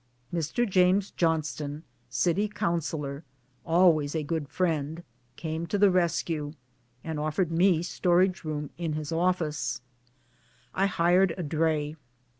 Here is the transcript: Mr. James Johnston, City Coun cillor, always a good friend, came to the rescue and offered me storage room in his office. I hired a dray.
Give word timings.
Mr. 0.33 0.67
James 0.67 1.11
Johnston, 1.11 1.83
City 2.09 2.47
Coun 2.47 2.79
cillor, 2.79 3.21
always 3.63 4.15
a 4.15 4.23
good 4.23 4.49
friend, 4.49 5.03
came 5.35 5.67
to 5.67 5.77
the 5.77 5.91
rescue 5.91 6.53
and 7.03 7.19
offered 7.19 7.51
me 7.51 7.83
storage 7.83 8.43
room 8.43 8.71
in 8.79 8.93
his 8.93 9.11
office. 9.11 9.79
I 10.73 10.87
hired 10.87 11.35
a 11.37 11.43
dray. 11.43 11.97